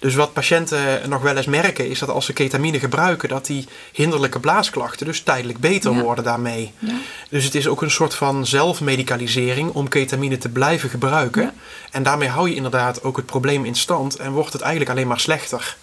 [0.00, 3.66] Dus wat patiënten nog wel eens merken is dat als ze ketamine gebruiken, dat die
[3.92, 6.00] hinderlijke blaasklachten dus tijdelijk beter Ja.
[6.02, 6.72] worden daarmee.
[6.78, 6.94] Ja.
[7.28, 11.42] Dus het is ook een soort van zelfmedicalisering om ketamine te blijven gebruiken.
[11.42, 11.52] Ja.
[11.90, 15.06] En daarmee hou je inderdaad ook het probleem in stand en wordt het eigenlijk alleen
[15.08, 15.76] maar slechter.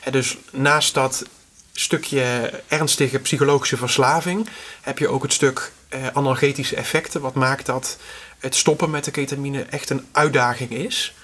[0.00, 1.24] Hè, dus naast dat
[1.72, 4.48] stukje ernstige psychologische verslaving
[4.80, 7.98] heb je ook het stuk eh, analgetische effecten, wat maakt dat
[8.38, 11.14] het stoppen met de ketamine echt een uitdaging is.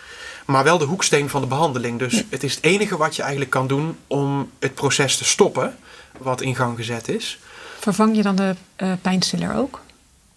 [0.46, 1.98] Maar wel de hoeksteen van de behandeling.
[1.98, 5.76] Dus het is het enige wat je eigenlijk kan doen om het proces te stoppen,
[6.18, 7.38] wat in gang gezet is.
[7.79, 9.81] Vervang je dan de eh, pijnstiller ook?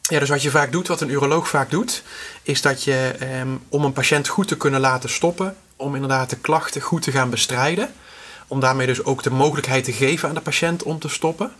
[0.02, 2.04] Ja, dus wat je vaak doet, wat een uroloog vaak doet,
[2.42, 6.36] is dat je ehm, om een patiënt goed te kunnen laten stoppen, om inderdaad de
[6.36, 7.94] klachten goed te gaan bestrijden,
[8.48, 11.52] om daarmee dus ook de mogelijkheid te geven aan de patiënt om te stoppen.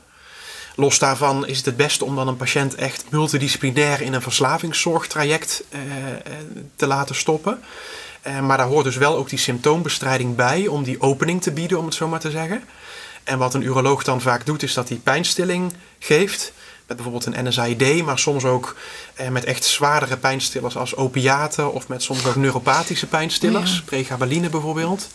[0.75, 5.63] Los daarvan is het het beste om dan een patiënt echt multidisciplinair in een verslavingszorgtraject
[5.69, 6.33] eh, eh,
[6.75, 7.59] te laten stoppen.
[8.21, 11.77] Eh, maar daar hoort dus wel ook die symptoombestrijding bij om die opening te bieden,
[11.79, 12.63] om het zo maar te zeggen.
[13.23, 16.51] En wat een uroloog dan vaak doet, is dat hij pijnstilling geeft.
[16.88, 18.75] Met bijvoorbeeld een NSAID, maar soms ook
[19.13, 23.81] eh, met echt zwaardere pijnstillers als opiaten of met soms ook neuropathische pijnstillers, Ja.
[23.86, 25.07] pregabaline bijvoorbeeld.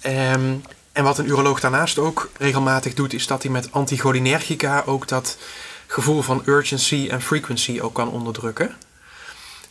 [0.00, 0.54] Ehm,
[0.98, 5.38] en wat een uroloog daarnaast ook regelmatig doet, is dat hij met anticholinergica ook dat
[5.86, 8.74] gevoel van urgency en frequency ook kan onderdrukken.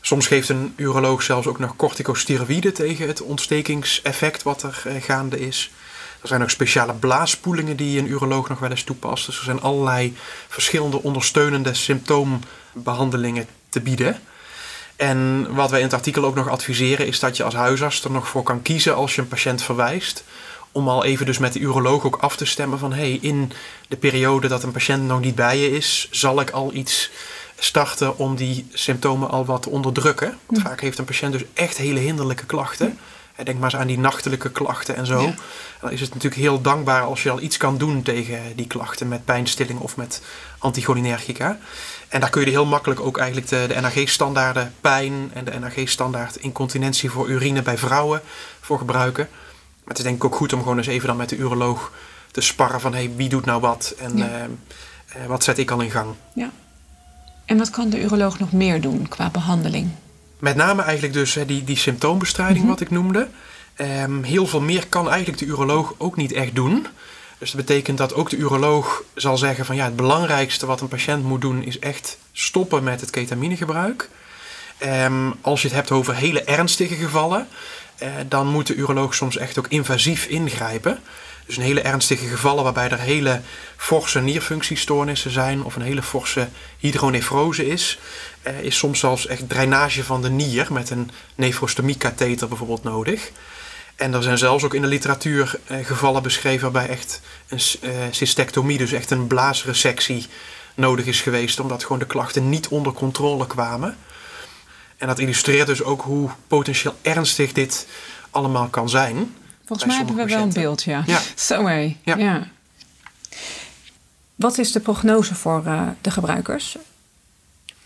[0.02, 5.40] Soms geeft een uroloog zelfs ook nog corticosteroïden tegen het ontstekingseffect wat er eh, gaande
[5.40, 5.72] is.
[6.22, 9.26] Er zijn ook speciale blaasspoelingen die een uroloog nog wel eens toepast.
[9.26, 14.22] Dus er zijn allerlei verschillende ondersteunende symptoombehandelingen te bieden.
[14.96, 18.12] En wat wij in het artikel ook nog adviseren is dat je als huisarts er
[18.12, 20.24] nog voor kan kiezen als je een patiënt verwijst.
[20.78, 23.52] Om al even dus met de uroloog ook af te stemmen van hey, in
[23.88, 27.10] de periode dat een patiënt nog niet bij je is, zal ik al iets
[27.60, 30.38] starten om die symptomen al wat te onderdrukken.
[30.46, 32.98] Want vaak heeft een patiënt dus echt hele hinderlijke klachten.
[33.44, 35.34] Denk maar eens aan die nachtelijke klachten en zo.
[35.82, 39.08] Dan is het natuurlijk heel dankbaar als je al iets kan doen tegen die klachten
[39.08, 40.22] met pijnstilling of met
[40.58, 41.60] anticholinergica.
[42.08, 46.36] En daar kun je heel makkelijk ook eigenlijk de, de NAG-standaarden pijn en de NAG-standaard
[46.36, 48.22] incontinentie voor urine bij vrouwen
[48.62, 49.30] voor gebruiken.
[49.88, 51.91] Maar het is denk ik ook goed om gewoon eens even dan met de uroloog
[52.32, 54.47] te sparren van hey, wie doet nou wat en ja.
[55.17, 56.13] uh, wat zet ik al in gang.
[56.34, 56.52] Ja.
[57.45, 59.89] En wat kan de uroloog nog meer doen qua behandeling?
[60.39, 62.67] Met name eigenlijk dus die, die symptoombestrijding Mhm.
[62.67, 63.28] wat ik noemde.
[63.82, 66.88] Um, heel veel meer kan eigenlijk de uroloog ook niet echt doen.
[67.38, 70.88] Dus dat betekent dat ook de uroloog zal zeggen van ja, het belangrijkste wat een
[70.88, 74.10] patiënt moet doen is echt stoppen met het ketaminegebruik.
[74.84, 77.47] Um, als je het hebt over hele ernstige gevallen,
[78.28, 81.00] dan moet de uroloog soms echt ook invasief ingrijpen.
[81.48, 83.42] Dus een hele ernstige gevallen waarbij er hele
[83.76, 88.00] forse nierfunctiestoornissen zijn of een hele forse hydronefrose is,
[88.48, 93.32] uh, is soms zelfs echt drainage van de nier met een nefrostomie-katheter bijvoorbeeld nodig.
[93.96, 97.60] En er zijn zelfs ook in de literatuur uh, gevallen beschreven waarbij echt een
[98.12, 100.26] cystectomie, dus echt een blaasresectie,
[100.76, 103.98] nodig is geweest, omdat gewoon de klachten niet onder controle kwamen.
[104.98, 107.88] En dat illustreert dus ook hoe potentieel ernstig dit
[108.32, 109.36] allemaal kan zijn.
[109.66, 111.04] Volgens mij hebben we wel een beeld, ja.
[111.06, 111.22] ja.
[111.36, 111.98] Zo hé.
[112.04, 112.16] Ja.
[112.18, 112.48] ja.
[114.36, 116.78] Wat is de prognose voor uh, de gebruikers?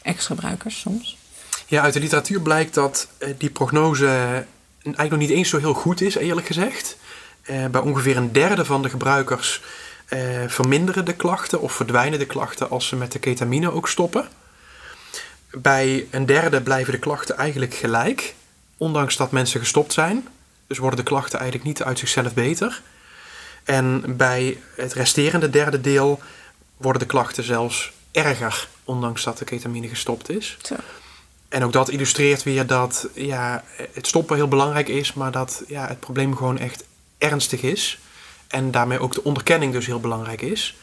[0.02, 1.17] Ex-gebruikers soms?
[1.67, 4.08] Ja, uit de literatuur blijkt dat uh, die prognose
[4.84, 6.97] eigenlijk nog niet eens zo heel goed is, eerlijk gezegd.
[7.50, 9.62] Uh, bij ongeveer een derde van de gebruikers
[10.10, 14.28] uh, verminderen de klachten of verdwijnen de klachten als ze met de ketamine ook stoppen.
[15.51, 18.33] Bij een derde blijven de klachten eigenlijk gelijk,
[18.77, 20.27] ondanks dat mensen gestopt zijn.
[20.67, 22.81] Dus worden de klachten eigenlijk niet uit zichzelf beter.
[23.63, 26.19] En bij het resterende derde deel
[26.77, 30.57] worden de klachten zelfs erger, ondanks dat de ketamine gestopt is.
[30.61, 30.75] Zo.
[31.49, 35.87] En ook dat illustreert weer dat ja, het stoppen heel belangrijk is, maar dat ja,
[35.87, 36.83] het probleem gewoon echt
[37.17, 37.99] ernstig is.
[38.47, 40.77] En daarmee ook de onderkenning dus heel belangrijk is.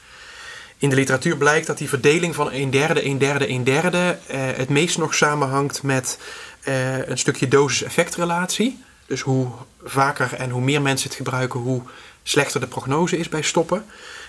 [0.78, 4.40] In de literatuur blijkt dat die verdeling van een derde, een derde, een derde eh,
[4.40, 6.18] het meest nog samenhangt met
[6.60, 8.82] eh, een stukje dosis-effectrelatie.
[9.06, 9.48] Dus hoe
[9.82, 11.82] vaker en hoe meer mensen het gebruiken, hoe
[12.22, 13.84] slechter de prognose is bij stoppen.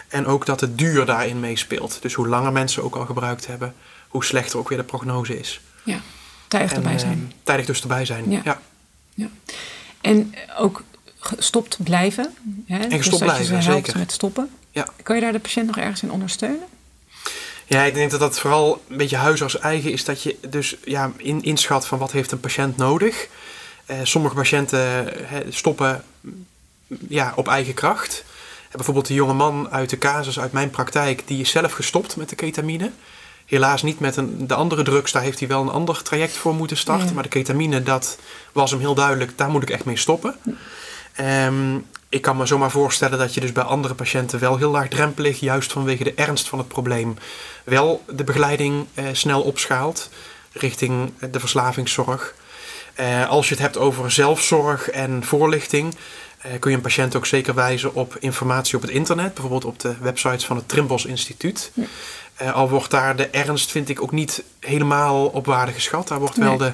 [0.08, 2.02] En ook dat de duur daarin meespeelt.
[2.02, 3.74] Dus hoe langer mensen ook al gebruikt hebben,
[4.08, 5.62] hoe slechter ook weer de prognose is.
[5.84, 6.00] Ja,
[6.48, 7.34] tijdig erbij en, zijn.
[7.44, 8.42] Tijdig dus erbij zijn, ja.
[8.44, 8.62] ja.
[9.14, 9.28] ja.
[10.02, 10.84] En ook
[11.20, 12.36] gestopt blijven.
[12.66, 12.78] Hè?
[12.78, 13.98] En gestopt dus blijven, zeker.
[13.98, 14.50] met stoppen.
[14.71, 14.88] Ja.
[15.03, 16.67] Kan je daar de patiënt nog ergens in ondersteunen?
[17.65, 20.05] Ja, ik denk dat dat vooral een beetje huisarts eigen is.
[20.05, 23.27] Dat je dus ja, in, inschat van wat heeft een patiënt nodig.
[23.88, 24.79] Uh, sommige patiënten
[25.25, 26.03] he, stoppen
[27.08, 28.23] ja, op eigen kracht.
[28.71, 32.29] Bijvoorbeeld de jonge man uit de casus uit mijn praktijk, die is zelf gestopt met
[32.29, 32.91] de ketamine.
[33.45, 36.55] Helaas niet met een, de andere drugs, daar heeft hij wel een ander traject voor
[36.55, 37.08] moeten starten.
[37.08, 37.13] Ja.
[37.13, 38.17] Maar de ketamine, dat
[38.51, 40.36] was hem heel duidelijk, daar moet ik echt mee stoppen.
[41.22, 45.39] Um, ik kan me zomaar voorstellen dat je dus bij andere patiënten wel heel laagdrempelig,
[45.39, 47.17] juist vanwege de ernst van het probleem,
[47.63, 50.10] wel de begeleiding eh, snel opschaalt
[50.52, 52.34] richting de verslavingszorg.
[53.00, 55.95] Uh, als je het hebt over zelfzorg en voorlichting,
[56.45, 59.80] uh, kun je een patiënt ook zeker wijzen op informatie op het internet, bijvoorbeeld op
[59.80, 61.72] de websites van het Trimbos Instituut.
[62.41, 66.08] Uh, al wordt daar de ernst, vind ik, ook niet helemaal op waarde geschat.
[66.08, 66.72] Daar wordt wel de,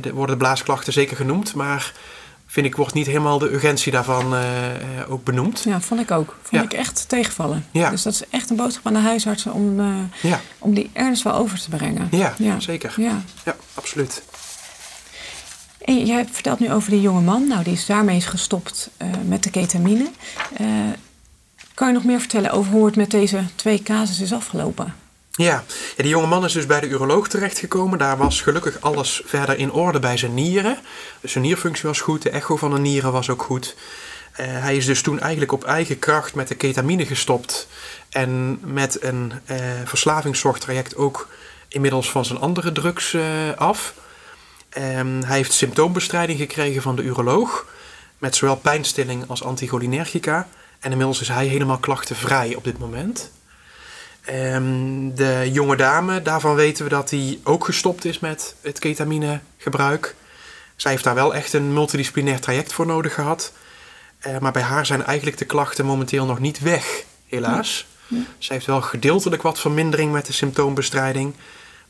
[0.00, 1.92] de, worden de blaasklachten zeker genoemd, maar
[2.56, 4.40] vind ik wordt niet helemaal de urgentie daarvan uh,
[5.08, 5.62] ook benoemd.
[5.64, 6.36] Ja, vond ik ook.
[6.42, 6.62] Vond Ja.
[6.62, 7.66] ik echt tegenvallen.
[7.70, 7.90] Ja.
[7.90, 11.22] Dus dat is echt een boodschap aan de huisartsen om, uh, Ja, om die ernst
[11.22, 12.08] wel over te brengen.
[12.10, 12.60] ja, Ja.
[12.60, 12.94] zeker.
[12.96, 13.22] Ja.
[13.44, 14.22] Ja, absoluut.
[15.84, 17.48] En jij vertelt nu over die jonge man.
[17.48, 20.06] Nou, die is daarmee is gestopt uh, met de ketamine.
[21.74, 24.94] Kan je nog meer vertellen over hoe het met deze twee casus is afgelopen?
[25.36, 25.64] Ja.
[25.96, 27.98] die jonge man is dus bij de uroloog terechtgekomen.
[27.98, 30.78] Daar was gelukkig alles verder in orde bij zijn nieren.
[31.20, 33.76] Dus zijn nierfunctie was goed, de echo van de nieren was ook goed.
[34.40, 37.68] Uh, hij is dus toen eigenlijk op eigen kracht met de ketamine gestopt.
[38.08, 41.28] En met een uh, verslavingszorgtraject ook
[41.68, 43.22] inmiddels van zijn andere drugs uh,
[43.56, 43.94] af.
[44.78, 47.66] Um, hij heeft symptoombestrijding gekregen van de uroloog.
[48.18, 50.48] Met zowel pijnstilling als anticholinergica.
[50.80, 53.30] En inmiddels is hij helemaal klachtenvrij op dit moment.
[54.30, 60.14] Um, de jonge dame, daarvan weten we dat hij ook gestopt is met het ketaminegebruik.
[60.76, 63.52] Zij heeft daar wel echt een multidisciplinair traject voor nodig gehad.
[64.18, 67.86] Eh, maar bij haar zijn eigenlijk de klachten momenteel nog niet weg, helaas.
[68.06, 68.18] Ja.
[68.38, 71.34] Zij heeft wel gedeeltelijk wat vermindering met de symptoombestrijding.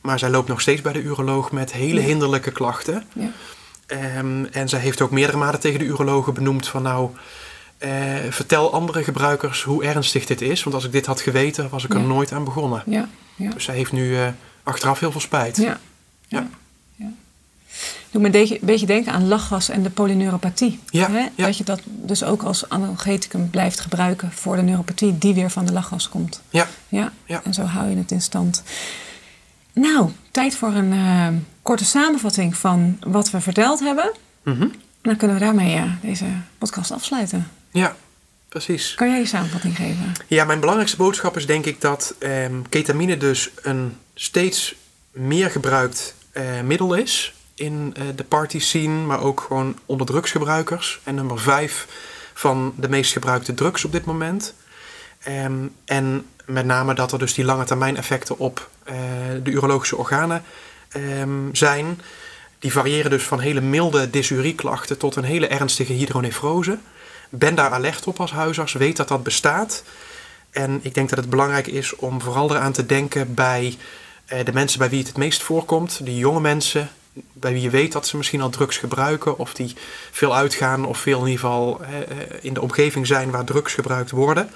[0.01, 2.07] Maar zij loopt nog steeds bij de uroloog met hele Ja.
[2.07, 3.05] hinderlijke klachten.
[3.15, 3.31] Ja.
[3.87, 7.11] Ehm, en zij heeft ook meerdere malen tegen de urologen benoemd van nou,
[7.79, 7.91] eh,
[8.31, 10.63] vertel andere gebruikers hoe ernstig dit is.
[10.63, 12.07] Want als ik dit had geweten, was ik er Ja.
[12.07, 12.83] nooit aan begonnen.
[12.87, 13.51] Ja, ja.
[13.51, 14.29] Dus zij heeft nu eh,
[14.63, 15.57] achteraf heel veel spijt.
[15.57, 15.79] Ja.
[16.29, 16.47] Ja.
[18.11, 20.81] Doe me een beetje, denken aan lachgas en de polyneuropathie.
[20.89, 21.27] Ja, Hè?
[21.37, 25.67] Dat je dat dus ook als analgeticum blijft gebruiken voor de neuropathie die weer van
[25.67, 26.43] de lachgas komt.
[26.51, 26.67] Ja.
[26.89, 27.41] Ja, Ja.
[27.45, 28.63] en zo hou je het in stand.
[29.73, 31.29] Nou, tijd voor een eh,
[31.63, 34.13] korte samenvatting van wat we verteld hebben.
[34.43, 34.69] Mhm.
[35.03, 36.25] Dan kunnen we daarmee deze
[36.59, 37.47] podcast afsluiten.
[37.71, 37.97] Ja,
[38.49, 38.95] precies.
[38.95, 40.13] Kan jij je samenvatting geven?
[40.27, 44.75] Ja, mijn belangrijkste boodschap is denk ik dat ehm, ketamine dus een steeds
[45.11, 51.01] meer gebruikt eh, middel is in eh, de party scene, maar ook gewoon onder drugsgebruikers.
[51.03, 51.87] En nummer vijf
[52.35, 54.55] van de meest gebruikte drugs op dit moment.
[55.23, 58.97] Ehm, en met name dat er dus die lange termijn effecten op eh,
[59.43, 60.43] de urologische organen
[60.89, 62.01] ehm, zijn.
[62.59, 66.79] Die variëren dus van hele milde dysurieklachten tot een hele ernstige hydronefrose.
[67.29, 69.83] Ben daar alert op als huisarts, weet dat dat bestaat.
[70.51, 73.77] En ik denk dat het belangrijk is om vooral eraan te denken bij
[74.27, 76.05] eh, de mensen bij wie het het meest voorkomt.
[76.05, 76.91] Die jonge mensen,
[77.33, 79.39] bij wie je weet dat ze misschien al drugs gebruiken.
[79.39, 79.77] Of die
[80.11, 82.07] veel uitgaan of veel in ieder geval eh, eh,
[82.41, 84.51] in de omgeving zijn waar drugs gebruikt worden.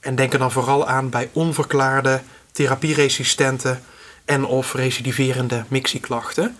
[0.00, 2.20] En denk er dan vooral aan bij onverklaarde
[2.52, 3.78] therapieresistente
[4.24, 6.56] en of recidiverende mixieklachten.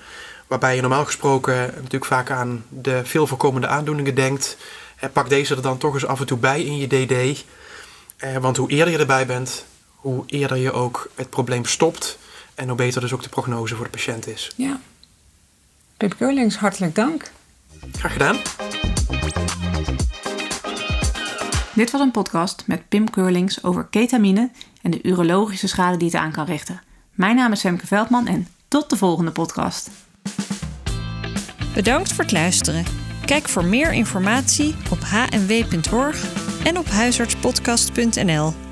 [0.46, 4.56] Waarbij je normaal gesproken natuurlijk vaak aan de veel voorkomende aandoeningen denkt.
[5.03, 7.45] Eh, Pak deze er dan toch eens af en toe bij in je DD.
[8.17, 12.19] Eh, want hoe eerder je erbij bent, hoe eerder je ook het probleem stopt.
[12.55, 14.53] En hoe beter dus ook de prognose voor de patiënt is.
[14.57, 14.81] Ja.
[15.97, 17.31] Pip Keurlings, hartelijk dank.
[17.93, 18.37] Graag gedaan.
[21.75, 24.51] Dit was een podcast met Pim Keurlings over ketamine
[24.83, 26.83] en de urologische schade die het aan kan richten.
[27.12, 29.91] Mijn naam is Femke Veldman en tot de volgende podcast.
[31.75, 33.02] Bedankt voor het luisteren.
[33.33, 36.25] Kijk voor meer informatie op hnw.org
[36.64, 38.71] en op huisartspodcast.nl.